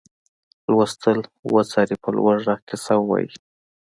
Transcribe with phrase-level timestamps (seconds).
[0.71, 1.19] لوستل
[1.53, 3.29] وڅاري په لوړ غږ کیسه ووايي.